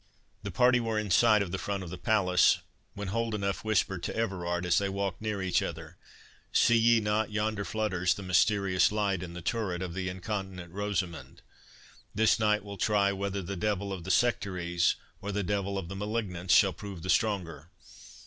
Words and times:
The 0.41 0.49
party 0.49 0.79
were 0.79 0.97
in 0.97 1.11
sight 1.11 1.43
of 1.43 1.51
the 1.51 1.59
front 1.59 1.83
of 1.83 1.91
the 1.91 1.97
palace, 1.99 2.57
when 2.95 3.09
Holdenough 3.09 3.61
whispered 3.63 4.01
to 4.01 4.15
Everard, 4.15 4.65
as 4.65 4.79
they 4.79 4.89
walked 4.89 5.21
near 5.21 5.43
each 5.43 5.61
other—"See 5.61 6.75
ye 6.75 6.99
not, 6.99 7.31
yonder 7.31 7.63
flutters 7.63 8.15
the 8.15 8.23
mysterious 8.23 8.91
light 8.91 9.21
in 9.21 9.33
the 9.35 9.43
turret 9.43 9.83
of 9.83 9.93
the 9.93 10.09
incontinent 10.09 10.73
Rosamond? 10.73 11.43
This 12.15 12.39
night 12.39 12.63
will 12.63 12.77
try 12.77 13.11
whether 13.11 13.43
the 13.43 13.55
devil 13.55 13.93
of 13.93 14.03
the 14.03 14.09
Sectaries 14.09 14.95
or 15.21 15.31
the 15.31 15.43
devil 15.43 15.77
of 15.77 15.87
the 15.87 15.95
Malignants 15.95 16.55
shall 16.55 16.73
prove 16.73 17.03
the 17.03 17.09
stronger. 17.11 17.69